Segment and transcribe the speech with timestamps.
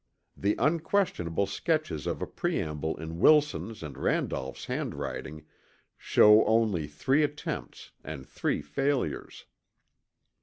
[0.35, 5.45] The unquestionable sketches of a preamble in Wilson's and Randolph's handwriting
[5.95, 9.45] show only three attempts and three failures.